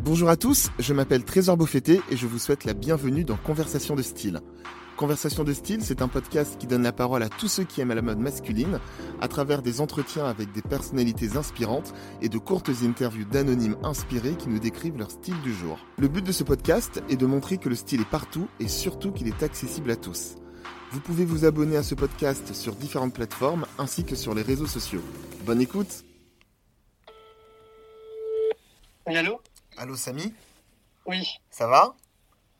[0.00, 3.96] Bonjour à tous, je m'appelle Trésor Beaufetté et je vous souhaite la bienvenue dans Conversation
[3.96, 4.40] de style.
[4.96, 7.92] Conversation de style, c'est un podcast qui donne la parole à tous ceux qui aiment
[7.92, 8.78] la mode masculine
[9.20, 11.92] à travers des entretiens avec des personnalités inspirantes
[12.22, 15.78] et de courtes interviews d'anonymes inspirés qui nous décrivent leur style du jour.
[15.98, 19.10] Le but de ce podcast est de montrer que le style est partout et surtout
[19.10, 20.36] qu'il est accessible à tous.
[20.92, 24.66] Vous pouvez vous abonner à ce podcast sur différentes plateformes ainsi que sur les réseaux
[24.66, 25.02] sociaux.
[25.44, 26.04] Bonne écoute
[29.80, 30.34] Allô Samy?
[31.06, 31.94] Oui, Ça va?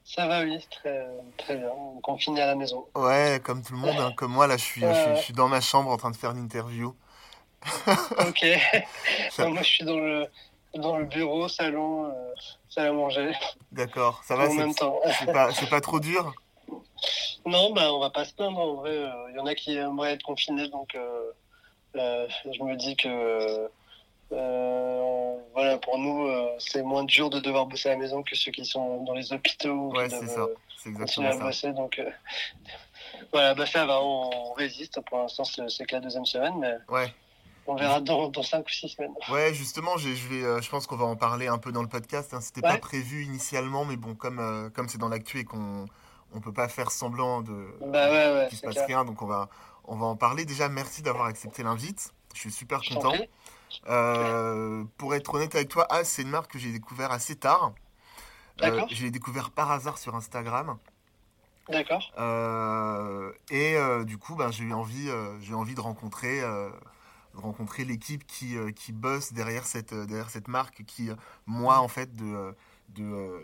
[0.05, 1.71] Ça va, oui, très, très bien.
[2.03, 2.87] Confiné à la maison.
[2.95, 5.35] Ouais, comme tout le monde, hein, comme moi, là je suis, je, suis, je suis
[5.35, 6.95] dans ma chambre en train de faire une interview.
[7.87, 8.47] ok.
[9.39, 10.27] moi, je suis dans le,
[10.75, 12.35] dans le bureau, salon, euh,
[12.71, 13.33] salle à manger.
[13.73, 14.99] D'accord, ça va, En même temps.
[15.19, 16.33] c'est pas, pas trop dur?
[17.45, 18.59] Non, bah, on va pas se plaindre.
[18.59, 21.33] En vrai, euh, il y en a qui aimeraient être confinés, donc euh,
[21.97, 23.69] euh, je me dis que
[24.33, 28.35] euh, voilà, pour nous, euh, c'est moins dur de devoir bosser à la maison que
[28.37, 31.39] ceux qui sont dans les hôpitaux ou Ouais, c'est ça, euh, c'est exactement à ça.
[31.39, 31.73] bosser.
[31.73, 32.01] Donc
[33.33, 35.01] voilà, bah, ça va, on résiste.
[35.09, 37.13] Pour l'instant, c'est que la deuxième semaine, mais Ouais,
[37.67, 39.15] on verra dans, dans 5 ou 6 semaines.
[39.31, 41.89] ouais, justement, je vais, euh, je pense qu'on va en parler un peu dans le
[41.89, 42.33] podcast.
[42.35, 42.41] Hein.
[42.41, 45.87] C'était pas prévu initialement, mais bon, comme, euh, comme c'est dans l'actu et qu'on
[46.35, 48.87] on peut pas faire semblant de Bah ouais, ouais, qu'il se passe clair.
[48.87, 49.49] rien, donc on va,
[49.85, 50.45] on va en parler.
[50.45, 52.13] Déjà, merci d'avoir accepté l'invite.
[52.35, 53.15] Je suis super Je content.
[53.87, 57.73] Euh, pour être honnête avec toi, As, c'est une marque que j'ai découvert assez tard.
[58.63, 58.89] Euh, D'accord.
[58.91, 60.79] je l'ai découvert par hasard sur Instagram.
[61.69, 62.03] D'accord.
[62.19, 65.09] Euh, et euh, du coup, ben, j'ai eu envie,
[65.41, 66.73] j'ai envie de rencontrer, de
[67.35, 71.11] rencontrer l'équipe qui, qui bosse derrière cette, derrière cette marque, qui,
[71.47, 72.55] moi, en fait, de,
[72.91, 73.43] de,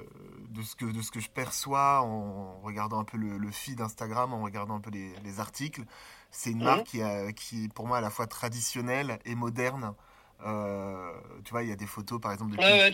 [0.49, 3.81] de, ce que, de ce que je perçois en regardant un peu le, le feed
[3.81, 5.85] Instagram, en regardant un peu les, les articles,
[6.31, 6.65] c'est une Mhm.
[6.65, 9.95] marque qui, a- qui est pour moi à la fois traditionnelle et moderne.
[10.45, 11.13] Euh,
[11.45, 12.91] tu vois, il y a des photos, par exemple, de Ouais, ouais,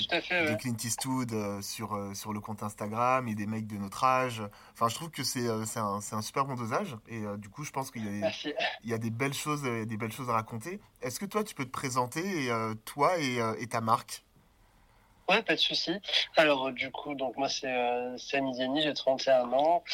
[0.57, 4.05] Clint- de Eastwood euh, sur, euh, sur le compte Instagram et des mecs de notre
[4.05, 4.43] âge.
[4.73, 5.65] Enfin, je trouve que c'est un,
[6.13, 8.31] un super bon dosage et du coup, je pense qu'il y, a
[8.83, 10.81] il y a des belles choses, des belles choses à raconter.
[11.03, 12.53] Est-ce que toi, tu peux te présenter, et,
[12.85, 14.25] toi et, et ta marque?
[15.31, 15.93] Ouais, pas de souci.
[16.37, 18.53] Alors, du coup, donc moi, c'est euh, Samy
[18.83, 19.85] j'ai 31 ans.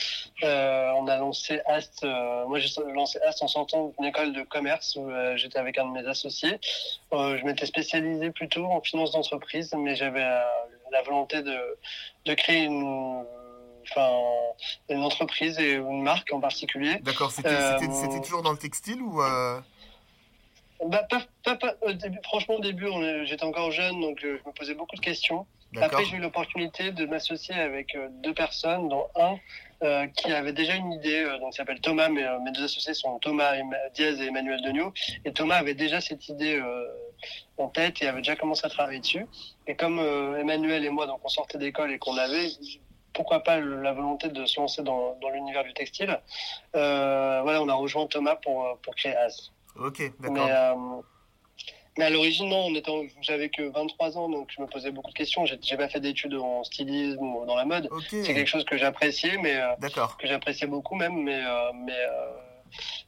[0.43, 4.41] Euh, on a lancé Ast, euh, moi, j'ai lancé Ast en sortant d'une école de
[4.41, 6.59] commerce où euh, j'étais avec un de mes associés.
[7.13, 10.25] Euh, je m'étais spécialisé plutôt en finance d'entreprise, mais j'avais
[10.91, 11.59] la volonté de,
[12.25, 13.23] de créer une,
[13.91, 14.09] enfin,
[14.89, 16.97] une entreprise et une marque en particulier.
[17.03, 19.21] D'accord, c'était toujours dans le textile ou
[20.85, 22.87] Bah, pas, pas, pas- au début, franchement, au début,
[23.25, 25.47] j'étais encore jeune, donc euh, je me posais beaucoup de questions.
[25.83, 29.37] Après, j'ai eu l'opportunité de m'associer avec euh, deux personnes, dont un
[29.83, 33.19] euh, qui avait déjà une idée, donc il s'appelle Thomas, mais mes deux associés sont
[33.19, 33.53] Thomas
[33.95, 34.93] Diaz et Emmanuel Degnaud.
[35.25, 36.63] Et Thomas avait déjà cette idée
[37.59, 39.27] en tête et avait déjà commencé à travailler dessus.
[39.67, 39.99] Et comme
[40.39, 42.49] Emmanuel et moi, donc on sortait d'école et qu'on avait
[43.13, 46.21] pourquoi pas la volonté de se lancer dans, dans l'univers du textile,
[46.73, 49.53] voilà, on a rejoint Thomas pour, pour créer As.
[49.79, 50.49] Ok, Mais, d'accord.
[50.49, 51.03] euh,
[51.99, 52.69] mais à l'origine, non,
[53.21, 55.45] j'avais que 23 ans, donc je me posais beaucoup de questions.
[55.47, 57.89] J'ai pas fait d'études en stylisme ou dans la mode.
[58.09, 59.75] C'est quelque chose que j'appréciais, mais euh,
[60.19, 61.99] que j'appréciais beaucoup même, mais euh, mais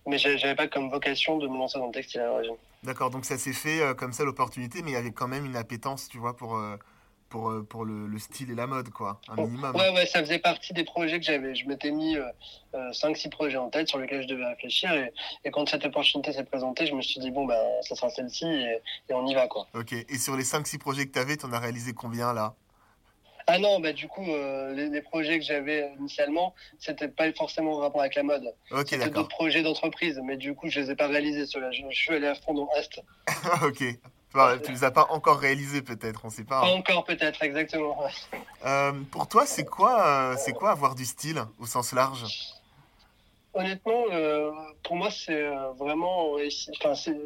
[0.06, 2.56] mais j'avais pas comme vocation de me lancer dans le textile à l'origine.
[2.82, 5.56] D'accord, donc ça s'est fait comme ça l'opportunité, mais il y avait quand même une
[5.56, 6.58] appétence, tu vois, pour,
[7.28, 9.74] pour, euh, pour le, le style et la mode, quoi, un minimum.
[9.76, 11.54] Ouais, ouais, ça faisait partie des projets que j'avais.
[11.54, 12.24] Je m'étais mis euh,
[12.74, 15.12] euh, 5-6 projets en tête sur lesquels je devais réfléchir, et,
[15.44, 18.46] et quand cette opportunité s'est présentée, je me suis dit bon ben ça sera celle-ci
[18.46, 19.66] et, et on y va quoi.
[19.74, 22.54] Ok, et sur les 5-6 projets que tu avais, tu en as réalisé combien là?
[23.50, 27.76] Ah non, bah du coup, euh, les, les projets que j'avais initialement, c'était pas forcément
[27.76, 28.44] en rapport avec la mode.
[28.70, 31.70] Ok, C'était d'autres projets d'entreprise, mais du coup, je les ai pas réalisés ceux-là.
[31.72, 33.00] Je, je suis allé à fond dans Est.
[33.62, 33.84] ok.
[34.34, 36.60] Enfin, tu les as pas encore réalisés peut-être, on sait pas.
[36.60, 36.70] Pas hein.
[36.70, 38.02] encore peut-être, exactement.
[38.02, 38.10] ouais.
[38.66, 42.24] Euh, pour toi, c'est quoi, euh, c'est quoi avoir du style au sens large?
[43.54, 44.50] Honnêtement, euh,
[44.84, 46.34] pour moi, c'est vraiment,
[46.76, 47.16] enfin, c'est,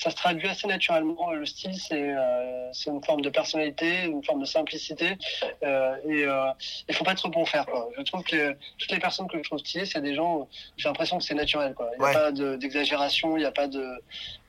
[0.00, 1.30] ça se traduit assez naturellement.
[1.32, 5.16] Le style, c'est, euh, une forme de personnalité, une forme de simplicité,
[5.62, 6.46] euh, et euh,
[6.88, 7.66] il faut pas trop bon faire.
[7.66, 7.88] Quoi.
[7.96, 10.48] Je trouve que toutes les personnes que je trouve stylées, c'est des gens.
[10.76, 11.74] J'ai l'impression que c'est naturel.
[11.74, 11.90] Quoi.
[11.94, 12.14] Il n'y a Ouais.
[12.14, 13.86] pas de, d'exagération, il n'y a pas de,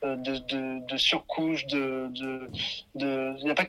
[0.04, 0.16] euh,
[0.96, 2.10] surcouche, de,
[2.94, 3.64] il y a pas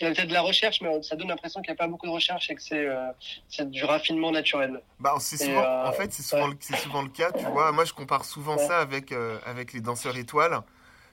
[0.00, 1.88] il y a peut-être de la recherche, mais ça donne l'impression qu'il n'y a pas
[1.88, 4.80] beaucoup de recherche et que c'est, euh, du raffinement naturel.
[5.00, 6.76] Bah, souvent, euh, en fait, c'est souvent, ouais.
[6.82, 7.72] souvent le cas, tu vois.
[7.72, 8.66] Moi, je compare souvent Ouais.
[8.66, 10.60] ça avec, euh, avec les danseurs étoiles.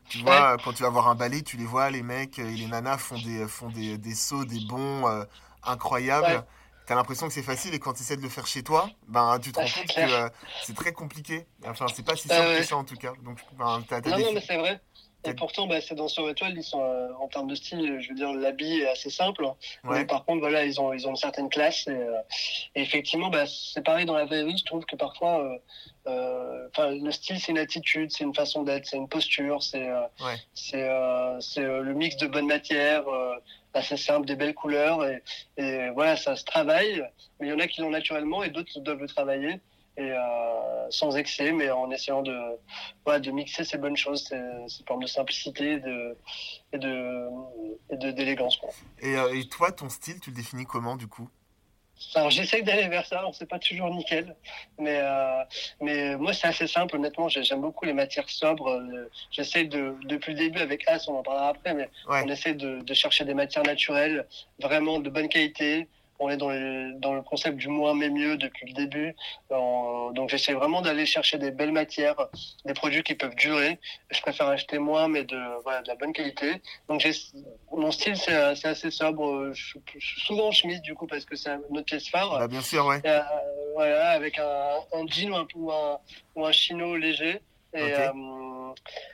[0.07, 2.67] Tu vois, quand tu vas voir un ballet, tu les vois, les mecs et les
[2.67, 5.25] nanas font des, font des, des sauts, des bonds euh,
[5.63, 6.43] incroyables.
[6.43, 6.45] Ouais.
[6.85, 9.39] T'as l'impression que c'est facile et quand tu essaies de le faire chez toi, ben,
[9.39, 10.29] tu te Ouais, rends compte que euh,
[10.59, 11.47] c'est très compliqué.
[11.65, 13.13] Enfin, c'est pas si Ouais, simple que ça en tout cas.
[13.23, 14.81] Donc, ben, t'as, t'as Non, des non, fi- mais c'est vrai.
[15.25, 18.09] Et pourtant, bah, c'est dans sur étoile, ils sont euh, en termes de style, je
[18.09, 19.45] veux dire, l'habit est assez simple.
[19.83, 21.87] Mais par contre, voilà, ils ont ils ont une certaine classe.
[21.87, 22.21] Et, euh,
[22.75, 24.57] effectivement, bah, c'est pareil dans la vraie vie.
[24.57, 25.59] Je trouve que parfois,
[26.07, 29.89] euh, le style, c'est une attitude, c'est une façon d'être, c'est une posture, c'est
[30.53, 30.87] c'est
[31.39, 33.05] c'est le mix de bonnes matières.
[33.73, 35.21] assez simple, des belles couleurs et,
[35.57, 37.03] et voilà, ça se travaille.
[37.39, 39.59] Mais il y en a qui l'ont naturellement et d'autres doivent le travailler
[39.97, 42.37] et euh, sans excès, mais en essayant de,
[43.05, 46.17] ouais, de mixer ces bonnes choses, ces, ces formes de simplicité de,
[46.73, 47.27] et de
[47.89, 48.59] et d'élégance.
[48.99, 51.29] Et, euh, et, toi, ton style, tu le définis comment du coup?
[52.13, 54.35] Alors j'essaye d'aller vers ça, on sait pas toujours nickel,
[54.77, 55.43] mais euh,
[55.79, 57.29] mais moi c'est assez simple honnêtement.
[57.29, 58.83] J'aime beaucoup les matières sobres.
[59.31, 62.81] J'essaye de depuis le début avec As, on en parlera après, mais on essaie de,
[62.81, 64.27] de chercher des matières naturelles,
[64.59, 65.87] vraiment de bonne qualité,
[66.19, 69.15] on est dans le, dans le concept du moins mais mieux depuis le début.
[69.49, 72.15] donc j'essaie vraiment d'aller chercher des belles matières,
[72.65, 73.79] des produits qui peuvent durer.
[74.11, 76.61] Je préfère acheter moins mais de, voilà, de la bonne qualité.
[76.89, 77.05] Donc
[77.71, 79.51] mon style c'est assez sobre.
[79.53, 82.39] Je, suis souvent en chemise du coup parce que c'est notre pièce phare.
[82.39, 83.01] Bah, bien sûr, ouais.
[83.05, 83.21] Euh,
[83.75, 85.99] voilà, avec un, un jean ou un, ou un,
[86.35, 87.41] ou un chino léger.
[87.75, 88.11] Et euh,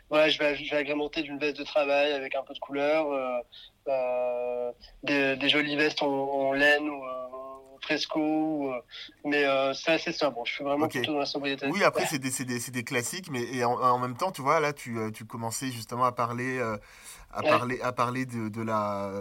[0.10, 3.12] voilà, je vais, je vais agrémenter d'une veste de travail avec un peu de couleur.
[3.12, 3.40] Euh,
[3.88, 4.72] euh,
[5.04, 7.02] des, des, jolies vestes en, laine ou
[7.82, 8.72] fresco,
[9.26, 10.46] mais euh, c'est assez sobre.
[10.46, 11.66] Je suis vraiment plutôt dans la sobriété.
[11.68, 14.72] Oui, après, c'est des, des, des, classiques, mais et en, même temps, tu vois, là,
[14.72, 16.62] tu, tu commençais justement à parler,
[17.32, 19.12] à parler, à parler de, de, la,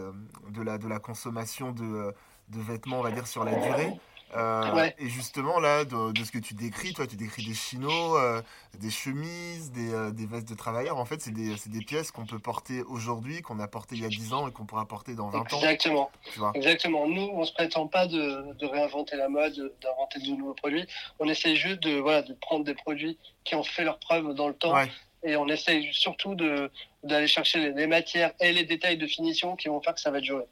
[0.50, 2.14] de, la, de la consommation de,
[2.48, 3.92] de vêtements, on va dire, sur la durée.
[4.36, 8.40] Euh, et justement, là, de, ce que tu décris, toi, tu décris des chinos, euh,
[8.78, 10.98] des chemises, des, euh, des, vestes de travailleurs.
[10.98, 14.04] En fait, c'est des, des, pièces qu'on peut porter aujourd'hui, qu'on a portées il y
[14.04, 15.56] a 10 ans et qu'on pourra porter dans 20 ans.
[15.56, 16.10] Exactement.
[16.54, 17.08] Exactement.
[17.08, 20.86] Nous, on ne se prétend pas de, de réinventer la mode, d'inventer de nouveaux produits.
[21.18, 24.48] On essaie juste de, voilà, de prendre des produits qui ont fait leur preuve dans
[24.48, 24.74] le temps.
[25.22, 29.68] Et on essaye surtout d'aller chercher les, les, matières et les détails de finition qui
[29.68, 30.46] vont faire que ça va durer.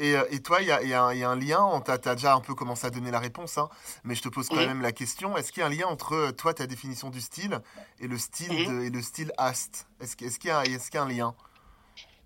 [0.00, 2.54] Euh, et, toi, il y a, y, a un lien, tu as, déjà un peu
[2.54, 3.68] commencé à donner la réponse, hein,
[4.04, 6.14] mais je te pose quand même la question, est-ce qu'il y a un lien entre
[6.14, 7.60] euh, toi, ta définition du style,
[8.00, 8.86] et le style, mhm.
[8.86, 9.86] et le style Ast?
[10.00, 11.34] Est-ce qu'il y, est y, a un lien?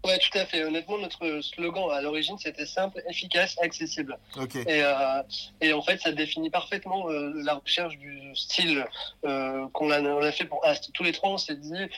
[0.04, 0.64] Ouais, tout à fait.
[0.64, 4.18] Honnêtement, notre slogan à l'origine, c'était simple, efficace, accessible.
[4.66, 5.22] Et, euh,
[5.60, 8.84] et, en fait, ça définit parfaitement la recherche du style
[9.22, 10.90] qu'on a, a, fait pour Ast.
[10.92, 11.88] Tous les trois, on s'est dit,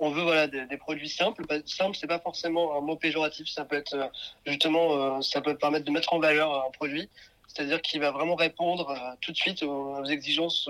[0.00, 1.44] on veut voilà des, produits simples.
[1.66, 3.48] Simple, c'est pas forcément un mot péjoratif.
[3.48, 4.06] Ça peut être euh,
[4.46, 7.08] justement, euh, ça peut permettre de mettre en valeur un produit,
[7.48, 10.68] c'est-à-dire qu'il va vraiment répondre euh, tout de suite aux, exigences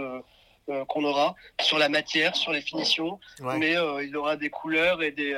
[0.88, 5.37] qu'on aura sur la matière, sur les finitions, mais il aura des couleurs et des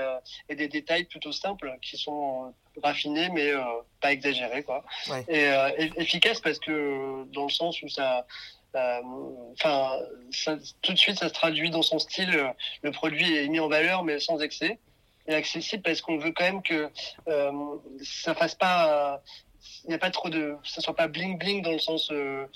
[0.49, 3.51] et des détails plutôt simples qui sont raffinés mais
[4.01, 4.85] pas exagérés quoi.
[5.27, 5.49] Et
[5.97, 8.25] efficace parce que dans le sens où ça
[8.77, 9.01] euh,
[9.53, 9.99] enfin,
[10.83, 12.35] tout de suite, ça se traduit dans son style.
[12.35, 12.49] Euh,
[12.83, 14.79] le produit est mis en valeur, mais sans excès,
[15.27, 16.91] et accessible parce qu'on veut quand même que
[17.29, 17.53] euh,
[18.03, 19.21] ça fasse pas
[19.83, 22.47] il n'y a pas trop de ça soit pas bling bling dans le sens euh,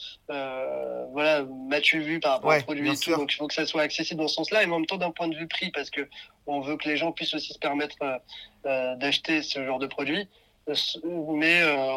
[1.10, 3.10] voilà m'as-tu vu par rapport au produit et tout.
[3.10, 4.62] donc il faut que ça soit accessible dans ce sens-là.
[4.62, 6.08] Et en même temps d'un point de vue prix parce que
[6.46, 7.96] on veut que les gens puissent aussi se permettre
[8.64, 10.28] d'acheter ce genre de produit
[11.04, 11.96] mais euh,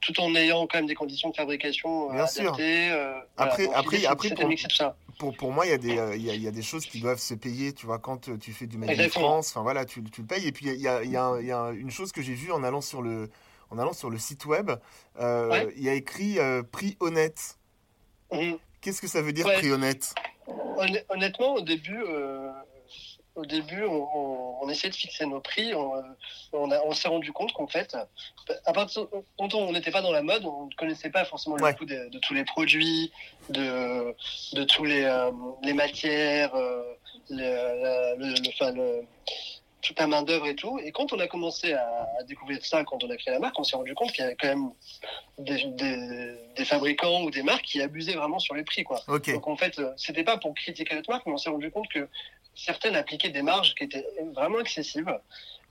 [0.00, 2.88] tout en ayant quand même des conditions de fabrication euh, Bien adaptées.
[2.88, 2.96] Sûr.
[2.96, 4.48] Euh, après, après, après pour,
[5.18, 6.86] pour, pour, moi, il y, a des, il, y a, il y a des choses
[6.86, 7.72] qui doivent se payer.
[7.72, 10.46] Tu vois, quand tu fais du Made in France, enfin voilà, tu, tu, le payes.
[10.46, 13.02] Et puis il y a, y a une chose que j'ai vue en allant sur
[13.02, 13.30] le,
[13.70, 14.70] en allant sur le site web.
[15.18, 16.38] Il y a écrit
[16.72, 17.58] prix honnête.
[18.32, 18.58] Mhm.
[18.80, 20.14] Qu'est-ce que ça veut dire prix honnête?
[21.10, 22.02] Honnêtement, au début,
[23.36, 25.72] au début, on, on, essayait de fixer nos prix.
[25.74, 25.92] On,
[26.52, 27.96] on, s'est rendu compte qu'en fait,
[28.64, 29.06] à partir
[29.38, 32.18] quand on n'était pas dans la mode, on ne connaissait pas forcément le coût de,
[32.18, 33.12] tous les produits,
[33.48, 34.14] de,
[34.52, 35.30] de tous les, euh,
[35.62, 36.82] les matières, euh,
[37.30, 39.06] le, le, le,
[39.82, 40.78] toute la main d'œuvre et tout.
[40.82, 43.64] Et quand on a commencé à, découvrir ça, quand on a créé la marque, on
[43.64, 44.70] s'est rendu compte qu'il y avait quand même
[45.38, 48.84] des, des, des, fabricants ou des marques qui abusaient vraiment sur les prix.
[48.84, 49.00] Quoi.
[49.06, 52.08] Donc en fait, c'était pas pour critiquer notre marque, mais on s'est rendu compte que
[52.64, 55.18] certaines appliquaient des marges qui étaient vraiment excessives.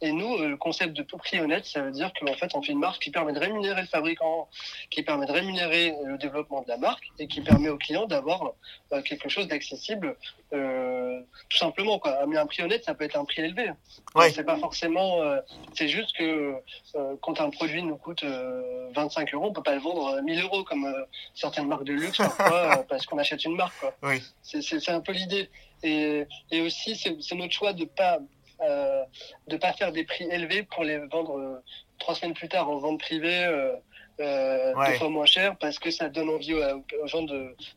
[0.02, 2.72] Et nous, euh, le concept de prix honnête, ça veut dire qu'en fait, on fait
[2.72, 4.48] une marque qui permet de rémunérer le fabricant,
[4.90, 8.54] qui permet de rémunérer le développement de la marque et qui permet au client d'avoir
[8.94, 10.16] euh, quelque chose d'accessible,
[10.54, 11.20] euh,
[11.50, 12.00] tout simplement.
[12.00, 12.26] Quoi.
[12.28, 13.72] Mais un prix honnête, ça peut être un prix élevé.
[14.16, 14.32] Ouais.
[14.32, 15.22] C'est pas forcément.
[15.22, 15.42] Euh,
[15.74, 16.56] c'est juste que
[17.22, 20.88] quand un produit nous coûte 25 euros, on peut pas le vendre 1000 euros comme
[21.36, 23.78] certaines marques de luxe parfois parce qu'on achète une marque.
[23.80, 23.94] Quoi.
[24.04, 24.24] Oui.
[24.42, 25.50] C'est un peu l'idée.
[25.84, 28.20] Et, et aussi, c'est notre choix de pas
[28.62, 29.06] euh,
[29.48, 31.64] de pas faire des prix élevés pour les vendre euh,
[31.98, 33.46] trois semaines plus tard en vente privée
[34.20, 37.24] euh, euh deux fois moins cher parce que ça donne envie aux, gens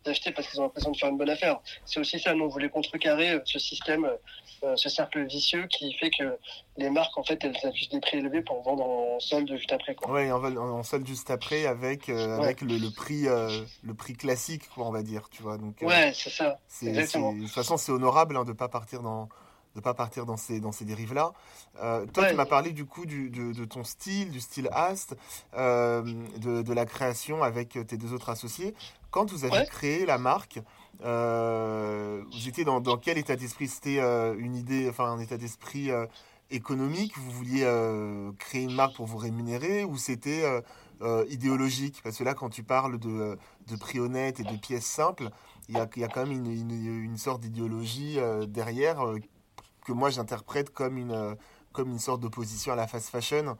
[0.05, 1.61] d'acheter parce qu'ils ont l'impression de faire une bonne affaire.
[1.85, 4.11] C'est aussi ça, nous on voulait contrecarrer ce système
[4.77, 6.39] ce cercle vicieux qui fait que
[6.77, 9.97] les marques, en fait, elles affichent des prix élevés pour vendre en solde juste après.
[10.09, 14.93] Oui, en, en, solde juste après avec, avec le, prix, le prix classique, quoi, on
[14.93, 15.59] va dire, tu vois.
[15.59, 16.61] Donc, ouais, c'est ça.
[16.81, 19.29] De toute façon, c'est honorable hein, de ne pas partir dans
[19.75, 21.33] de pas partir dans ces, dans ces dérives-là.
[21.81, 25.17] Euh, toi, tu m'as parlé du coup du, de, ton style, du style Ast,
[25.55, 26.03] euh,
[26.39, 28.75] de, de, la création avec tes deux autres associés.
[29.11, 30.61] Quand vous avez créé la marque,
[31.05, 33.69] euh, vous étiez dans, dans quel état d'esprit?
[33.69, 33.99] C'était
[34.39, 35.91] une idée, enfin un état d'esprit
[36.51, 37.17] économique?
[37.19, 37.67] Vous vouliez
[38.39, 39.85] créer une marque pour vous rémunérer?
[39.85, 40.45] Ou c'était
[41.29, 42.01] idéologique?
[42.03, 43.39] Parce que là, quand tu parles de,
[43.69, 45.31] de prix honnête et de pièces simples,
[45.69, 49.05] il y a, y a, quand même une, une, une sorte d'idéologie derrière
[49.85, 51.35] que moi j'interprète comme une, euh,
[51.73, 53.57] comme une sorte d'opposition à la fast fashion.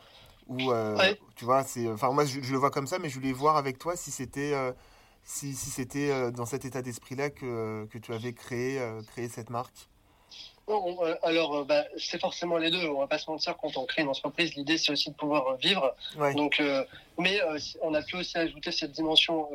[0.49, 3.33] Où, euh, tu vois, c'est, enfin moi je, le vois comme ça, mais je voulais
[3.33, 4.73] voir avec toi si c'était, euh,
[5.23, 9.89] si, si c'était dans cet état d'esprit-là que, que tu avais créé, créé cette marque.
[10.69, 12.87] Euh, alors, euh, bah, c'est forcément les deux.
[12.89, 15.47] On va pas se mentir, quand on crée une entreprise, l'idée c'est aussi de pouvoir
[15.49, 15.95] euh, vivre.
[16.37, 16.63] Donc,
[17.19, 17.41] mais
[17.83, 19.49] on a pu aussi ajouter cette dimension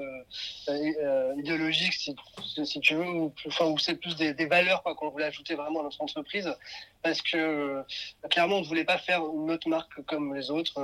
[1.37, 2.15] idéologique, si,
[2.63, 5.83] si, tu veux, ou, enfin, où c'est plus des, valeurs qu'on voulait ajouter vraiment à
[5.83, 6.53] notre entreprise,
[7.01, 7.83] parce que
[8.29, 10.79] clairement, on ne voulait pas faire une autre marque comme les autres,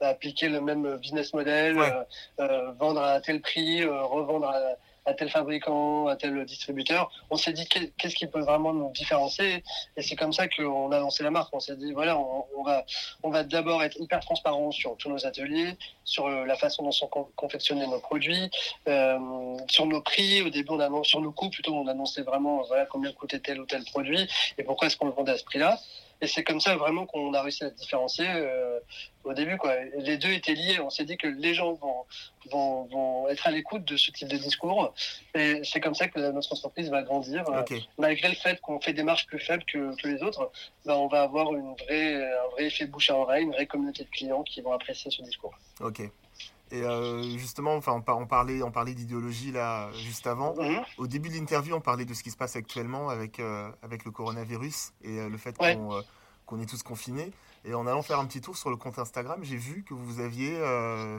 [0.00, 1.76] appliquer le même business model,
[2.78, 7.10] vendre à tel prix, revendre à à tel fabricant, à tel distributeur.
[7.30, 9.62] On s'est dit qu'est-ce qui peut vraiment nous différencier?
[9.96, 11.54] Et c'est comme ça qu'on a lancé la marque.
[11.54, 12.84] On s'est dit voilà, on, va,
[13.22, 16.92] on va d'abord être hyper transparent sur tous nos ateliers, sur euh, la façon dont
[16.92, 18.50] sont confectionnés nos produits,
[18.88, 19.18] euh,
[19.68, 20.42] sur nos prix.
[20.42, 23.60] Au début, on annonce sur nos coûts plutôt, on annonçait vraiment voilà combien coûtait tel
[23.60, 25.78] ou tel produit et pourquoi est-ce qu'on le vendait à ce prix-là.
[26.20, 28.78] Et c'est comme ça vraiment qu'on a réussi à se différencier euh,
[29.24, 29.56] au début.
[29.56, 29.74] Quoi.
[29.98, 30.80] Les deux étaient liés.
[30.80, 32.04] On s'est dit que les gens vont,
[32.50, 34.94] vont, vont être à l'écoute de ce type de discours.
[35.34, 37.44] Et c'est comme ça que notre entreprise va grandir.
[37.48, 37.62] Euh,
[37.98, 40.50] malgré le fait qu'on fait des marches plus faibles que, que les autres,
[40.84, 44.04] ben, on va avoir une vraie, un vrai effet bouche à oreille, une vraie communauté
[44.04, 45.54] de clients qui vont apprécier ce discours.
[45.80, 46.02] Ok.
[46.70, 50.54] Et euh, justement, enfin, on, parlait, on parlait d'idéologie là juste avant.
[50.56, 50.82] Mhm.
[50.98, 54.04] Au début de l'interview, on parlait de ce qui se passe actuellement avec, euh, avec
[54.04, 55.56] le coronavirus et euh, le fait
[56.46, 57.32] qu'on est tous confinés.
[57.66, 60.20] Et en allant faire un petit tour sur le compte Instagram, j'ai vu que vous
[60.20, 60.58] aviez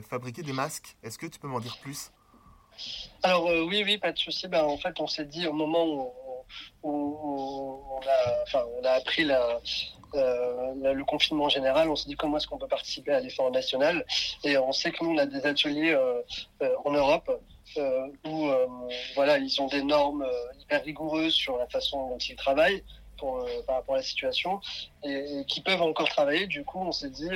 [0.08, 0.96] fabriqué des masques.
[1.02, 2.12] Est-ce que tu peux m'en dire plus?
[3.24, 4.46] Alors oui, oui, pas de souci.
[4.46, 6.12] Ben, en fait, on s'est dit au moment où,
[6.82, 9.24] on, a, on a appris
[10.14, 14.04] euh, le confinement général, on s'est dit comment est-ce qu'on peut participer à l'effort national.
[14.44, 16.20] Et on sait que nous, on a des ateliers euh,
[16.62, 17.30] euh, en Europe
[18.24, 18.48] où
[19.16, 20.24] voilà, ils ont des normes
[20.60, 22.82] hyper rigoureuses sur la façon dont ils travaillent.
[23.18, 24.60] Pour, par rapport à la situation
[25.02, 26.46] et, qui peuvent encore travailler.
[26.46, 27.30] Du coup, on s'est dit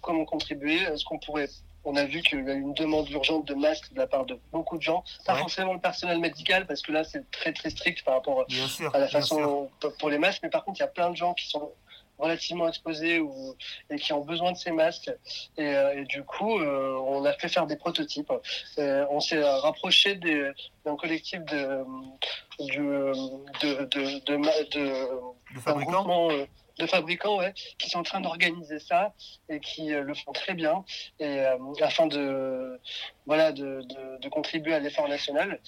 [0.00, 0.76] comment contribuer?
[0.76, 1.48] Est-ce qu'on pourrait
[1.88, 4.26] on a vu qu'il y a eu une demande urgente de masques de la part
[4.26, 7.70] de beaucoup de gens, pas forcément le personnel médical, parce que là c'est très très
[7.70, 8.44] strict par rapport
[8.92, 11.32] à la façon pour les masques, mais par contre il y a plein de gens
[11.32, 11.72] qui sont
[12.18, 13.54] relativement exposés ou,
[13.90, 15.10] et qui ont besoin de ces masques.
[15.56, 18.32] Et, euh, du coup, euh, on a fait faire des prototypes.
[18.78, 21.84] Euh, on s'est rapproché d'un collectif de,
[22.58, 23.12] de,
[23.60, 24.36] de, de,
[25.56, 26.28] fabricants
[26.78, 29.12] de fabricants ouais, qui sont en train d'organiser ça
[29.48, 30.84] et qui euh, le font très bien
[31.18, 32.80] et euh, afin de
[33.26, 33.82] voilà de,
[34.20, 35.60] de, contribuer à l'effort national.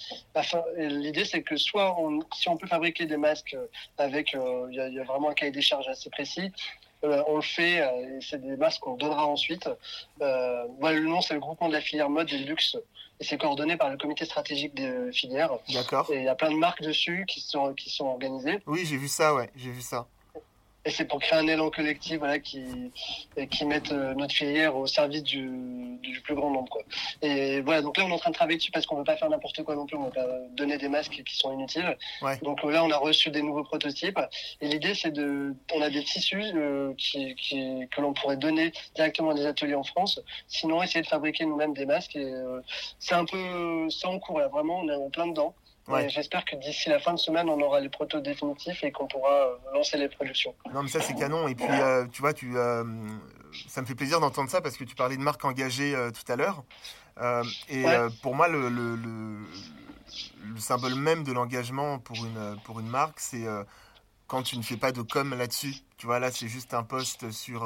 [0.77, 3.55] L'idée c'est que soit on, si on peut fabriquer des masques
[3.97, 6.51] avec euh, il y, a vraiment un cahier des charges assez précis.
[7.03, 9.69] on le fait et c'est des masques qu'on donnera ensuite.
[10.19, 12.77] le nom c'est le groupement de la filière mode et luxe
[13.21, 15.51] c'est coordonné par le comité stratégique des filières.
[15.73, 16.09] D'accord.
[16.11, 18.59] Et il y a plein de marques dessus qui sont qui sont organisées.
[18.65, 20.07] Oui, j'ai vu ça, ouais, j'ai vu ça
[20.85, 22.91] et c'est pour créer un élan collectif voilà, qui,
[23.51, 25.49] qui mette euh, notre filière au service du,
[26.01, 26.69] du plus grand nombre.
[26.69, 26.81] Quoi.
[27.21, 29.05] Et voilà, donc là, on est en train de travailler dessus parce qu'on ne veut
[29.05, 31.53] pas faire n'importe quoi non plus, on ne veut pas donner des masques qui sont
[31.53, 31.97] inutiles.
[32.41, 34.19] Donc là, on a reçu des nouveaux prototypes.
[34.61, 35.55] Et l'idée, c'est de.
[35.73, 39.75] On a des tissus euh, qui, qui, que l'on pourrait donner directement à des ateliers
[39.75, 40.19] en France.
[40.47, 42.15] Sinon, essayer de fabriquer nous-mêmes des masques.
[42.15, 42.61] Et euh,
[42.99, 43.89] c'est un peu.
[43.89, 45.53] C'est en cours, là, vraiment, on est en plein dedans.
[46.07, 49.31] J'espère que d'ici la fin de semaine, on aura les protos définitifs et qu'on pourra
[49.31, 50.53] euh, lancer les productions.
[50.73, 51.47] Non, mais ça, c'est canon.
[51.47, 52.83] Et puis, euh, tu vois, tu, euh,
[53.67, 56.35] ça me fait plaisir d'entendre ça parce que tu parlais de marque engagée tout à
[56.35, 56.63] l'heure.
[57.69, 57.85] et
[58.21, 63.45] pour moi, le, le, le, symbole même de l'engagement pour une, pour une marque, c'est
[64.27, 65.73] quand tu ne fais pas de com là-dessus.
[65.97, 67.63] Tu vois, là, c'est juste un post sur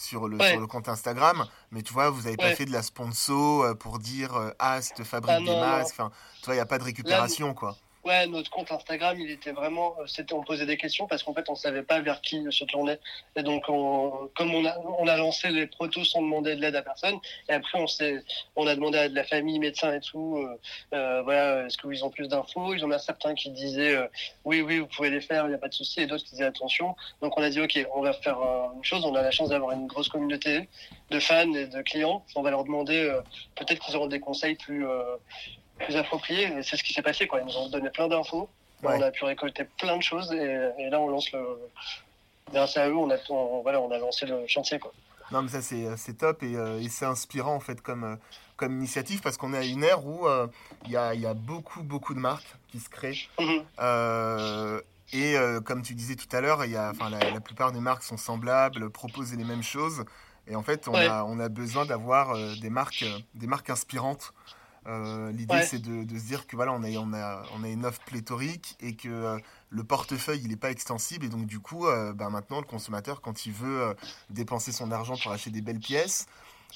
[0.00, 2.82] sur le, sur le compte Instagram, mais tu vois, vous n'avez pas fait de la
[2.82, 5.94] sponsor euh, pour dire euh, Ah, fabrique ah, des masques.
[5.98, 7.76] Enfin, tu vois, il n'y a pas de récupération, quoi.
[8.02, 11.34] Ouais, notre compte Instagram, il était vraiment, euh, c'était, on posait des questions parce qu'en
[11.34, 12.96] fait, on savait pas vers qui se tourner.
[13.36, 16.76] Et donc, on, comme on a, on a lancé les protos sans demander de l'aide
[16.76, 17.18] à personne,
[17.50, 18.24] et après, on s'est,
[18.56, 20.58] on a demandé à de la famille, médecins et tout, euh,
[20.94, 22.72] euh voilà, est-ce qu'ils ont plus d'infos?
[22.72, 24.08] Ils en a certains qui disaient, euh,
[24.44, 26.30] oui, oui, vous pouvez les faire, il n'y a pas de souci, et d'autres qui
[26.30, 26.96] disaient attention.
[27.20, 28.38] Donc, on a dit, ok, on va faire
[28.74, 29.04] une chose.
[29.04, 30.70] On a la chance d'avoir une grosse communauté
[31.10, 32.24] de fans et de clients.
[32.34, 33.14] On va leur demander,
[33.56, 34.86] peut-être qu'ils auront des conseils plus
[35.80, 36.46] plus approprié.
[36.46, 37.26] Et c'est ce qui s'est passé.
[37.26, 37.40] Quoi.
[37.40, 38.48] Ils nous ont donné plein d'infos.
[38.82, 40.32] On a pu récolter plein de choses.
[40.32, 41.40] Et, là, on lance le.
[42.52, 43.16] Grâce à eux, on a,
[43.62, 44.78] voilà, on a lancé le chantier.
[44.78, 44.92] Quoi.
[45.32, 48.16] Non, mais ça, c'est top et, euh, et c'est inspirant, en fait, comme, euh,
[48.56, 50.48] comme initiative, parce qu'on est à une ère où euh,
[50.86, 53.28] il y, a, y, a, beaucoup, beaucoup de marques qui se créent.
[53.38, 54.82] Mhm.
[55.12, 55.34] et
[55.64, 59.44] comme tu disais tout à l'heure, la, la plupart des marques sont semblables, proposent les
[59.44, 60.04] mêmes choses.
[60.46, 64.32] Et en fait, on, a, on a besoin d'avoir des, marques, des marques inspirantes
[64.86, 67.84] euh, l'idée, c'est de, se dire que voilà, on a, on a, on a une
[67.84, 71.26] offre pléthorique et que euh, le portefeuille, il n'est pas extensible.
[71.26, 73.94] Et donc, du coup, euh, ben, maintenant, le consommateur, quand il veut
[74.30, 76.26] dépenser son argent pour acheter des belles pièces,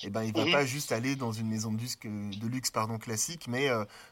[0.02, 0.52] eh ben, il ne va mhm.
[0.52, 3.68] pas juste aller dans une maison de luxe, de luxe pardon, classique, mais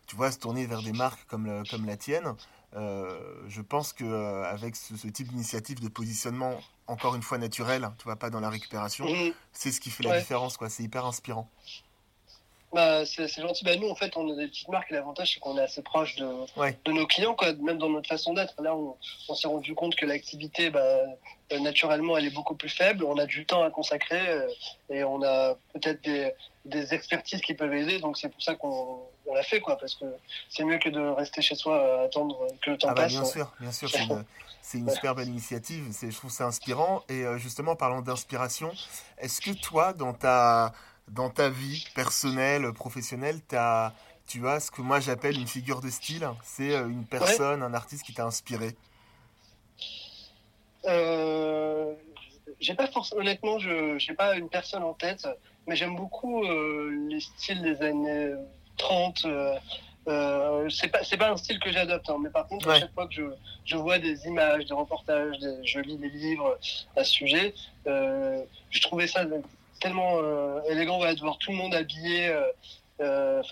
[0.07, 2.35] tu vois, se tourner vers des marques comme, comme la tienne.
[2.75, 8.17] je pense qu'avec ce, ce type d'initiative de positionnement, encore une fois naturel, tu vois,
[8.17, 9.33] pas dans la récupération, mhm.
[9.53, 10.57] c'est ce qui fait la différence.
[10.69, 11.51] C'est hyper inspirant.
[12.73, 13.65] Bah, c'est gentil.
[13.65, 15.83] Bah, nous, en fait, on a des petites marques et l'avantage, c'est qu'on est assez
[15.83, 16.27] proche de,
[16.85, 18.55] de nos clients, quoi, même dans notre façon d'être.
[18.63, 18.97] Là, on,
[19.29, 23.05] on s'est rendu compte que l'activité, bah, euh, naturellement, elle est beaucoup plus faible.
[23.05, 24.49] On a du temps à consacrer euh,
[24.89, 26.33] et on a peut-être des,
[26.65, 27.99] des, expertises qui peuvent aider.
[27.99, 29.01] Donc, c'est pour ça qu'on
[29.35, 30.07] l'a fait, quoi, parce que
[30.49, 33.13] c'est mieux que de rester chez soi à attendre que le temps ah bah, passe.
[33.13, 33.91] Bien sûr, bien sûr.
[34.63, 35.95] C'est une, une super belle initiative.
[36.01, 37.03] Je trouve ça inspirant.
[37.11, 38.73] Et euh, justement, parlant d'inspiration,
[39.19, 40.73] est-ce que toi, dans ta
[41.09, 43.93] dans ta vie personnelle, professionnelle, as,
[44.27, 46.29] tu as ce que moi j'appelle une figure de style.
[46.43, 48.75] C'est euh, une personne, un artiste qui t'a inspiré.
[50.87, 51.93] Euh,
[52.61, 55.27] j'ai pas forcément, honnêtement, je n'ai pas une personne en tête,
[55.67, 58.33] mais j'aime beaucoup euh, les styles des années
[58.79, 59.27] 30.
[60.09, 62.93] Euh, c'est pas c'est pas un style que j'adopte hein, mais par contre à chaque
[62.93, 63.23] fois que je,
[63.65, 66.59] je, vois des images des reportages je lis des livres
[66.97, 67.55] à ce sujet
[67.87, 69.25] je trouvais ça
[69.83, 72.45] tellement euh, élégant de voir tout le monde habillé euh,
[73.01, 73.43] euh,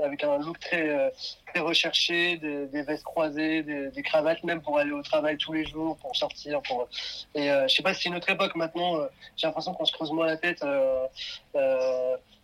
[0.00, 1.12] avec un look très,
[1.48, 5.96] très recherché, des, vestes croisées, des, cravates, même pour aller au travail tous les jours,
[5.96, 6.62] pour sortir.
[6.62, 6.88] Pour...
[7.34, 9.00] Et je sais pas si c'est une autre époque maintenant,
[9.36, 10.64] j'ai l'impression qu'on se creuse moins la tête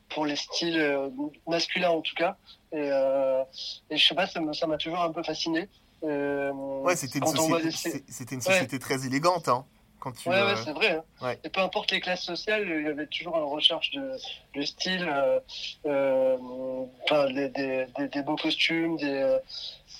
[0.08, 1.12] pour les styles
[1.46, 2.36] masculins en tout cas.
[2.72, 2.88] Et,
[3.90, 5.68] et je sais pas, ça m'a toujours un peu fasciné.
[6.02, 9.48] ouais, c'était une, société, une société très élégante.
[9.48, 9.64] Hein
[10.26, 11.02] ouais, ouais c'est vrai.
[11.20, 11.34] Hein.
[11.44, 15.40] Et peu importe les classes sociales, il y avait toujours une recherche de, style, euh,
[15.86, 16.36] euh,
[17.32, 18.96] des, des, des, beaux costumes.
[18.96, 19.38] Des, euh,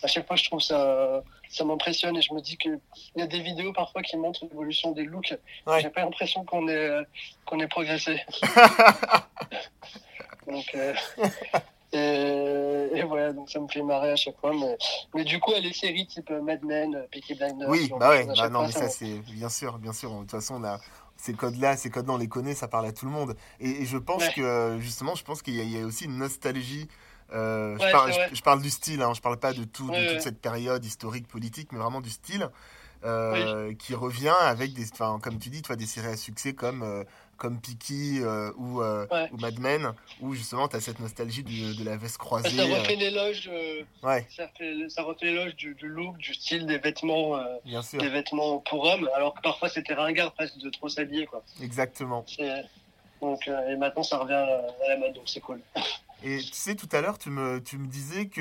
[0.02, 2.78] à chaque fois, je trouve ça, ça m'impressionne et je me dis qu'il
[3.16, 5.34] y a des vidéos parfois qui montrent l'évolution des looks.
[5.78, 7.02] J'ai pas l'impression qu'on ait,
[7.44, 8.20] qu'on ait progressé.
[10.46, 10.76] Donc,
[11.92, 14.52] et, voilà, donc ça me fait marrer à chaque fois.
[14.52, 14.76] Mais,
[15.14, 17.68] mais du coup, les séries type Mad Men, Peaky Blinders.
[17.68, 20.10] Oui, bah ouais, bah non, mais ça, c'est bien sûr, bien sûr.
[20.12, 20.80] De toute façon, là,
[21.16, 23.36] ces codes-là, ces codes-là, on les connaît, ça parle à tout le monde.
[23.60, 26.88] Et, je pense que, justement, je pense qu'il y, a aussi une nostalgie.
[27.32, 30.22] Euh, je, parle, je, parle, du style, hein, je parle pas de, tout, de toute
[30.22, 32.48] cette période historique, politique, mais vraiment du style.
[33.04, 37.04] Euh, qui revient avec des, comme tu dis, toi, des séries à succès comme euh,
[37.36, 41.78] comme Piki euh, ou, euh, ou, Mad Men, où justement tu as cette nostalgie de,
[41.78, 42.50] de la veste croisée.
[42.50, 43.50] Ça refait l'éloge,
[44.02, 44.26] ouais.
[44.34, 44.48] ça,
[44.88, 45.02] ça
[45.56, 49.94] du, du, look, du style des vêtements, des vêtements pour hommes, alors que parfois c'était
[49.94, 51.26] ringard presque de trop s'habiller.
[51.26, 51.42] Quoi.
[51.62, 52.24] Exactement.
[53.20, 55.60] Donc, et maintenant ça revient à la mode, donc c'est cool.
[56.24, 58.40] Et tu sais, tout à l'heure, tu me, tu me disais que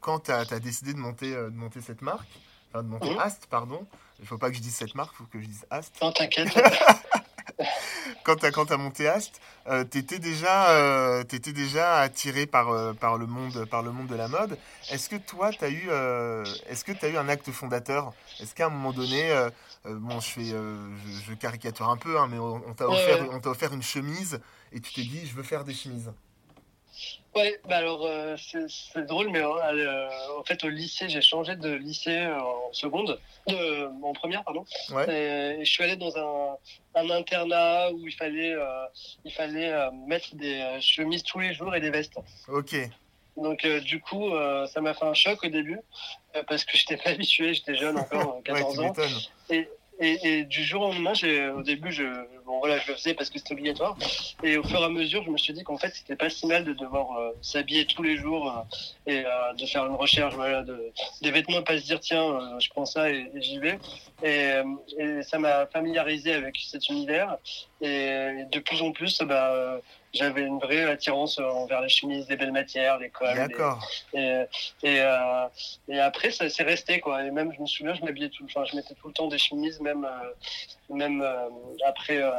[0.00, 2.28] quand tu as, as, décidé de monter, de monter cette marque,
[2.68, 3.18] enfin de monter mmh.
[3.18, 3.86] Ast, pardon.
[4.20, 6.00] Il faut pas que je dise cette marque, il faut que je dise Ast.
[6.02, 6.48] Non, t'inquiète.
[8.24, 12.92] quand tu as, as, monté Ast, euh, tu étais, euh, étais, déjà attiré par, euh,
[12.92, 14.58] par, le monde, par le monde de la mode.
[14.90, 18.12] Est-ce que toi, tu as, eu, euh, est-ce que as eu un acte fondateur?
[18.40, 19.32] Est-ce qu'à un moment donné,
[19.84, 23.72] bon, je, fais, je, je, caricature un peu, hein, mais on, t'a offert, on offert
[23.72, 24.40] une chemise
[24.72, 26.10] et tu t'es dit, je veux faire des chemises
[27.36, 31.54] Ouais, bah alors euh, c'est drôle, mais euh, euh, en fait au lycée, j'ai changé
[31.54, 33.20] de lycée en seconde,
[34.02, 34.64] en première pardon.
[35.08, 36.56] Et, je suis allé dans un,
[36.96, 38.56] un internat où il fallait
[39.24, 39.72] il fallait
[40.08, 42.18] mettre des chemises tous les jours et des vestes.
[42.48, 42.74] Ok.
[43.36, 44.30] Donc du coup,
[44.66, 45.80] ça m'a fait un choc au début
[46.48, 48.92] parce que j'étais pas habitué, j'étais jeune encore, 14 ans.
[49.50, 49.68] Et,
[50.00, 51.12] et, et, du jour au lendemain,
[51.54, 52.02] au début, je,
[52.50, 53.96] bon voilà, je le faisais parce que c'était obligatoire.
[54.42, 56.46] Et au fur et à mesure, je me suis dit qu'en fait, c'était pas si
[56.46, 58.66] mal de devoir euh, s'habiller tous les jours
[59.06, 59.24] et
[59.56, 63.10] de faire une recherche voilà, de, des vêtements, pas se dire tiens, je prends ça
[63.10, 63.78] et, j'y vais.
[64.22, 64.52] Et,
[64.98, 67.36] et ça m'a familiarisé avec cet univers.
[67.80, 69.80] Et de plus en plus, bah,
[70.12, 73.34] j'avais une vraie attirance envers les chemises, les belles matières, les cols.
[73.34, 73.86] D'accord.
[74.12, 74.42] Et,
[74.82, 75.46] et, euh,
[75.88, 77.24] et, après, ça s'est resté, quoi.
[77.24, 79.38] Et même, je me souviens, je m'habillais tout, enfin, je mettais tout le temps des
[79.38, 81.48] chemises, même, euh, même euh,
[81.86, 82.32] après, euh,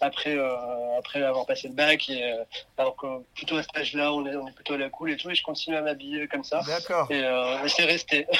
[0.00, 2.08] après, euh, après avoir passé le bac.
[2.10, 2.34] Et,
[2.76, 5.16] alors que plutôt à cet âge-là, on est, on est plutôt à la cool et
[5.16, 5.30] tout.
[5.30, 6.60] Et je continue à m'habiller comme ça.
[6.66, 7.10] D'accord.
[7.10, 7.22] Et,
[7.68, 8.26] c'est resté.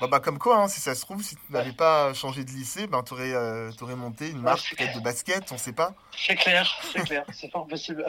[0.00, 2.50] Bah, bah, comme quoi, hein, si ça se trouve, si tu n'avais pas changé de
[2.50, 5.94] lycée, ben, tu aurais, euh, monté une marque de basket, on sait pas.
[6.16, 8.04] C'est clair, c'est clair, c'est pas possible.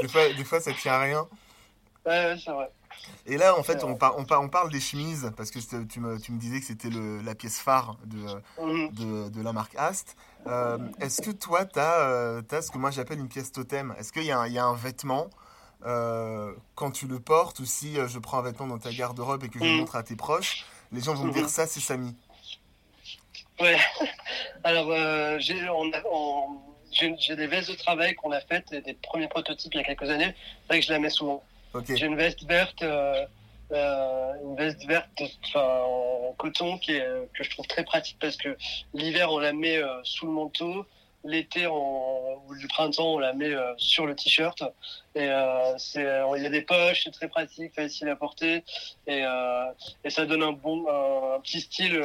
[0.00, 1.28] des, fois, des fois, ça tient à rien.
[2.04, 2.68] Ouais, ouais c'est vrai.
[3.26, 6.32] Et là, en fait, on, on, on, parle des chemises, parce que tu me, tu
[6.32, 8.90] me disais que c'était la pièce phare de, mhm.
[8.92, 10.16] de, de, la marque Ast.
[10.46, 13.94] Euh, Est-ce que toi, tu as, euh, as, ce que moi j'appelle une pièce totem?
[13.98, 15.28] Est-ce qu'il y, y, a un vêtement
[15.84, 19.44] euh, quand tu le portes, ou si euh, je prends un vêtement dans ta garde-robe
[19.44, 19.78] et que je le mhm.
[19.80, 21.48] montre à tes proches, les gens vont me dire mhm.
[21.48, 22.14] ça, c'est Samy?
[23.60, 23.78] Ouais.
[24.64, 29.80] Alors, euh, j'ai des vestes de travail qu'on a faites, des premiers prototypes il y
[29.80, 30.34] a quelques années.
[30.34, 31.42] C'est vrai que je la mets souvent.
[31.88, 33.26] J'ai une veste verte, euh,
[33.72, 35.22] euh, une veste verte
[35.54, 36.98] en coton qui
[37.34, 38.56] que je trouve très pratique parce que
[38.94, 40.86] l'hiver on la met sous le manteau
[41.26, 44.62] l'été ou le printemps, on la met euh, sur le t-shirt.
[45.14, 48.64] Et euh, c'est, il y a des poches, c'est très pratique, facile à porter.
[49.06, 49.66] Et, euh,
[50.04, 52.02] et ça donne un bon, un, petit style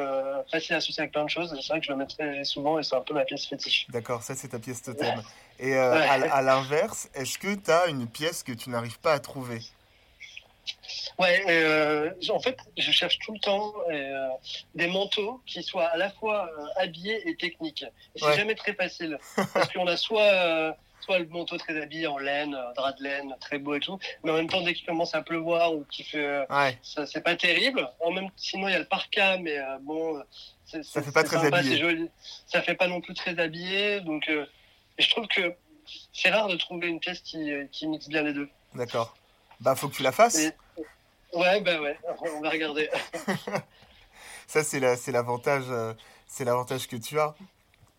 [0.51, 1.55] facile à associer avec plein de choses.
[1.62, 3.88] C'est vrai que je le mettrai souvent et c'est un peu ma pièce fétiche.
[3.89, 5.21] D'accord, ça c'est ta pièce totem.
[5.63, 9.19] Et à, à l'inverse, est-ce que tu as une pièce que tu n'arrives pas à
[9.19, 9.62] trouver?
[11.18, 14.30] Ouais, euh, en fait, je cherche tout le temps euh,
[14.76, 17.86] des manteaux qui soient à la fois euh, habillés et techniques.
[18.16, 19.18] C'est jamais très facile.
[19.54, 23.58] parce qu'on a soit, soit le manteau très habillé en laine, drap de laine, très
[23.58, 26.46] beau et tout, mais en même temps, dès qu'il commence à pleuvoir ou qu'il fait.
[26.84, 27.90] ça, c'est pas terrible.
[28.00, 30.22] En même, sinon, il y a le parka, mais bon.
[30.66, 31.78] ça fait pas très habillé.
[31.78, 32.10] Joli.
[32.48, 34.02] Ça fait pas non plus très habillé.
[34.02, 34.30] Donc,
[34.98, 35.56] je trouve que
[36.14, 38.50] c'est rare de trouver une pièce qui, qui mixe bien les deux.
[38.76, 39.16] D'accord.
[39.60, 40.52] Bah, faut que tu la fasses.
[41.34, 41.98] Ouais, bah ouais,
[42.36, 42.89] on va regarder.
[44.48, 44.80] Ça, c'est
[45.12, 45.96] l'avantage la,
[46.28, 47.34] c'est l'avantage que tu as.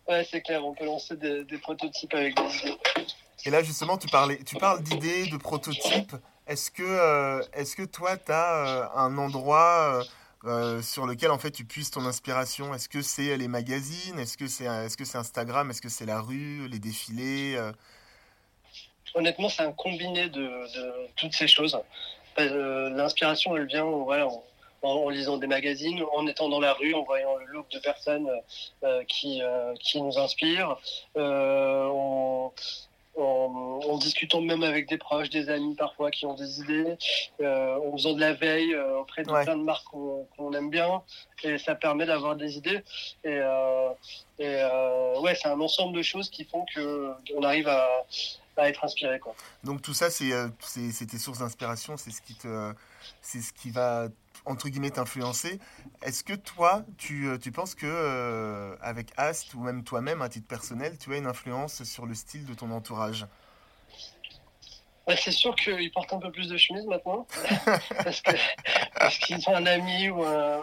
[0.07, 2.77] Ouais, c'est clair, on peut lancer des, prototypes avec des idées.
[3.45, 6.15] Et là, justement, tu, parlais, tu parles d'idées, de prototypes.
[6.45, 10.03] Est-ce que, euh, est que toi, tu as euh, un endroit
[10.45, 12.73] euh, sur lequel, en fait, tu puisses ton inspiration?
[12.73, 14.19] Est-ce que c'est les magazines?
[14.19, 15.69] Est-ce que c'est est -ce c'est Instagram?
[15.69, 17.57] Est-ce que c'est la rue, les défilés
[19.15, 21.77] Honnêtement, c'est un combiné de, de, toutes ces choses.
[22.39, 27.35] Euh, l'inspiration, elle vient en, lisant des magazines, en étant dans la rue, en voyant
[27.37, 28.29] le look de personnes
[28.83, 30.77] euh, qui, euh, qui nous inspirent,
[31.15, 32.51] en,
[33.15, 36.97] en, discutant même avec des proches, des amis parfois qui ont des idées,
[37.41, 41.01] en faisant de la veille auprès de plein de marques qu'on aime bien,
[41.43, 42.83] et ça permet d'avoir des idées.
[43.23, 43.39] Et,
[44.39, 44.63] et
[45.21, 47.87] ouais, c'est un ensemble de choses qui font qu'on arrive à,
[48.57, 49.19] à être inspiré.
[49.19, 49.35] Quoi.
[49.63, 52.73] Donc tout ça, c'est euh, tes sources d'inspiration, c'est ce qui te,
[53.21, 54.09] c'est ce qui va
[54.45, 55.59] entre guillemets t'influencer.
[56.01, 60.29] Est-ce que toi, tu, euh, tu penses que euh, avec Ast ou même toi-même à
[60.29, 63.25] titre personnel, tu as une influence sur le style de ton entourage?
[65.07, 67.27] Bah, c'est sûr qu'ils portent un peu plus de chemise maintenant,
[68.03, 68.39] parce qu'ils
[68.95, 70.61] parce ont un ami ou un,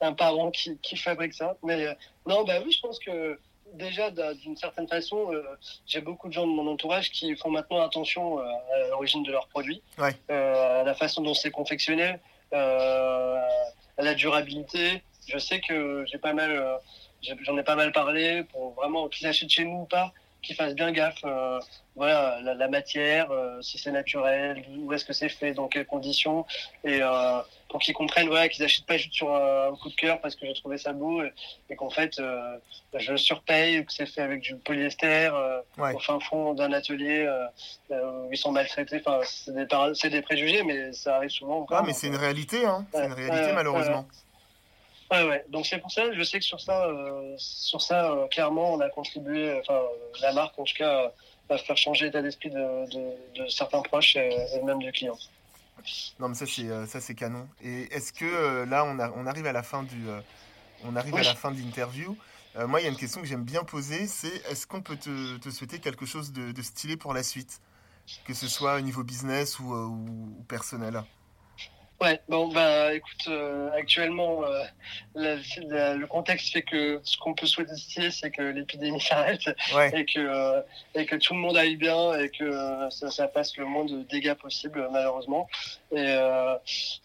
[0.00, 1.56] un, parent qui, qui, fabrique ça.
[1.62, 1.94] Mais
[2.26, 3.38] non, bah oui, je pense que
[3.74, 5.42] déjà, d'une certaine façon, euh,
[5.86, 9.32] j'ai beaucoup de gens de mon entourage qui font maintenant attention euh, à l'origine de
[9.32, 12.16] leurs produits, euh, à la façon dont c'est confectionné,
[12.52, 15.02] à la durabilité.
[15.26, 16.80] Je sais que j'ai pas mal,
[17.22, 20.12] j'en ai pas mal parlé pour vraiment qu'ils achètent chez nous ou pas,
[20.46, 21.24] qu'ils fassent bien gaffe.
[21.94, 23.28] voilà, la, matière,
[23.60, 26.46] si c'est naturel, où est-ce que c'est fait, dans quelles conditions,
[26.84, 27.00] et
[27.68, 30.46] pour qu'ils comprennent voilà, qu'ils n'achètent pas juste sur un, coup de cœur parce que
[30.46, 32.56] j'ai trouvé ça beau et, qu'en fait euh,
[32.94, 37.26] je surpaye, que c'est fait avec du polyester euh, au fin fond d'un atelier
[37.90, 39.02] euh, où ils sont maltraités.
[39.04, 41.78] Enfin, c'est des, des, préjugés, mais ça arrive souvent encore.
[41.80, 42.86] Ah, mais c'est une réalité, hein.
[42.92, 44.06] c'est une réalité malheureusement.
[45.10, 45.44] Ouais, ouais.
[45.48, 46.88] Donc c'est pour ça, je sais que sur ça,
[47.36, 49.80] sur ça clairement, on a contribué, enfin
[50.20, 51.12] la marque en tout cas,
[51.48, 55.16] à faire changer l'état d'esprit de, de, certains proches et, et même du client.
[56.18, 57.48] Non, mais ça, c'est, euh, ça, c'est canon.
[57.62, 60.08] Et est-ce que euh, là, on, a, on, arrive à la fin du.
[60.08, 60.20] Euh,
[60.84, 62.16] on arrive à la fin de l'interview.
[62.66, 65.38] moi, il y a une question que j'aime bien poser, c'est est-ce qu'on peut te,
[65.38, 67.60] te, souhaiter quelque chose de, de, stylé pour la suite?
[68.24, 71.02] Que ce soit au niveau business ou, ou, personnel?
[71.98, 74.64] Ouais, bon, bah, écoute, euh, actuellement, euh,
[75.14, 79.48] le contexte fait que ce qu'on peut souhaiter, c'est que l'épidémie s'arrête
[79.94, 80.60] et que euh,
[80.94, 84.02] et que tout le monde aille bien et que ça, ça passe le moins de
[84.02, 85.48] dégâts possible, malheureusement.
[85.90, 86.16] Et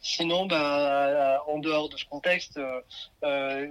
[0.02, 2.60] sinon, bah, en dehors de ce contexte,
[3.22, 3.62] bah,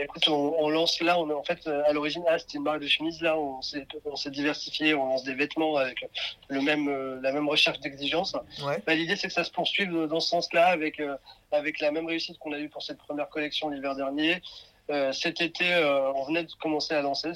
[0.00, 3.20] écoute, on, lance là, on en fait à l'origine, ah, c'était une marque de chemise.
[3.20, 6.04] Là, on s'est on s'est diversifié, on lance des vêtements avec
[6.48, 8.34] le même la même recherche d'exigence.
[8.64, 8.82] Ouais.
[8.86, 11.16] Bah, l'idée, c'est que ça se poursuive dans ce sens-là, avec, euh,
[11.52, 14.42] avec la même réussite qu'on a eu pour cette première collection l'hiver dernier.
[14.90, 17.32] Euh, cet été, euh, on venait de commencer à lancer,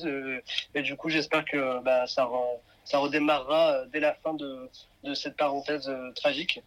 [0.74, 2.29] et du coup, j'espère que bah, ça,
[2.85, 4.68] ça redémarrera dès la fin de,
[5.05, 6.61] de cette parenthèse tragique.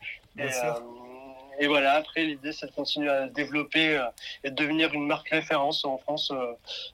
[1.59, 3.99] Et, voilà, après, l'idée, c'est de continuer à développer
[4.43, 6.31] et de devenir une marque référence en France,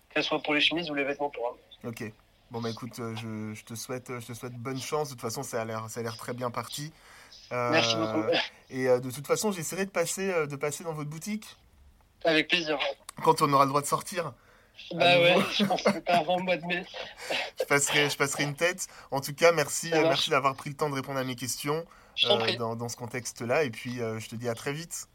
[0.10, 1.90] qu'elle soit pour les chemises ou les vêtements pour hommes.
[1.90, 2.12] Ok.
[2.50, 5.10] Bon bah écoute, je, je, te souhaite, je te souhaite bonne chance.
[5.10, 6.94] De toute façon, ça a l'air, ça a l'air très bien parti.
[7.52, 8.24] Merci beaucoup.
[8.74, 11.46] Euh, et euh, de toute façon, j'essaierai de passer, euh, de passer dans votre boutique.
[12.24, 12.80] Avec plaisir.
[13.24, 14.34] Quand on aura le droit de sortir.
[14.92, 16.86] Bah ouais, je pense que pas avant le mois de mai.
[17.60, 18.88] je, passerai, je passerai une tête.
[19.12, 21.86] En tout cas, merci, merci d'avoir pris le temps de répondre à mes questions
[22.24, 23.64] dans, dans, ce contexte-là.
[23.64, 25.08] Et puis, je te dis à très vite.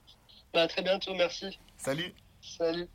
[0.54, 1.58] Bah, à très bientôt, merci.
[1.76, 2.14] Salut.
[2.40, 2.88] Salut.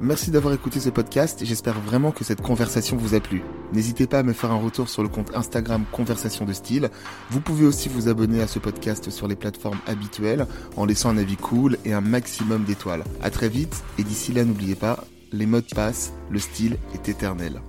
[0.00, 3.42] Merci d'avoir écouté ce podcast j'espère vraiment que cette conversation vous a plu.
[3.72, 6.88] N'hésitez pas à me faire un retour sur le compte Instagram Conversation de Style.
[7.30, 11.18] Vous pouvez aussi vous abonner à ce podcast sur les plateformes habituelles en laissant un
[11.18, 13.02] avis cool et un maximum d'étoiles.
[13.22, 17.60] À très vite et d'ici là n'oubliez pas, les modes passent, le style est éternel.